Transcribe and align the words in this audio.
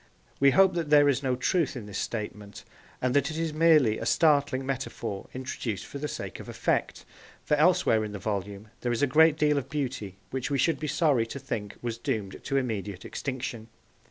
We 0.39 0.49
hope 0.49 0.73
that 0.73 0.89
there 0.89 1.07
is 1.07 1.21
no 1.21 1.35
truth 1.35 1.75
in 1.75 1.85
this 1.85 1.99
statement, 1.99 2.63
and 3.03 3.13
that 3.15 3.29
it 3.29 3.37
is 3.37 3.53
merely 3.53 3.99
a 3.99 4.05
startling 4.07 4.65
metaphor 4.65 5.27
introduced 5.31 5.85
for 5.85 5.99
the 5.99 6.07
sake 6.07 6.39
of 6.39 6.49
effect, 6.49 7.05
for 7.45 7.53
elsewhere 7.53 8.03
in 8.03 8.11
the 8.11 8.17
volume 8.17 8.69
there 8.79 8.91
is 8.91 9.03
a 9.03 9.05
great 9.05 9.37
deal 9.37 9.59
of 9.59 9.69
beauty 9.69 10.17
which 10.31 10.49
we 10.49 10.57
should 10.57 10.79
be 10.79 10.87
sorry 10.87 11.27
to 11.27 11.37
think 11.37 11.75
was 11.83 11.99
doomed 11.99 12.43
to 12.45 12.57
immediate 12.57 13.05
extinction. 13.05 13.67